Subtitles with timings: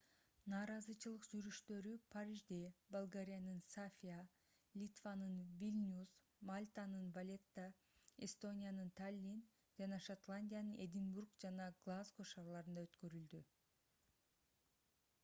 [0.51, 2.57] нааразычылык жүрүштөрү парижде
[2.95, 4.21] болгариянын софия
[4.81, 6.15] литванын вильнюс
[6.51, 7.65] мальтанын валетта
[8.29, 9.43] эстониянын таллин
[9.81, 13.43] жана шотландиянын эдинбург жана глазго шаарларында өткөрүлдү